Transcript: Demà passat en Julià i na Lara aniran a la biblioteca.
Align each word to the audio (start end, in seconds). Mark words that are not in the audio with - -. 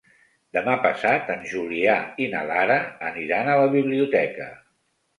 Demà 0.55 0.77
passat 0.85 1.29
en 1.35 1.45
Julià 1.51 1.99
i 2.25 2.31
na 2.33 2.43
Lara 2.51 2.81
aniran 3.13 3.55
a 3.59 3.63
la 3.65 3.71
biblioteca. 3.81 4.53